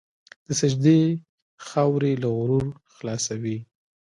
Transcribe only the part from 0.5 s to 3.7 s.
سجدې خاورې له غرور خلاصوي.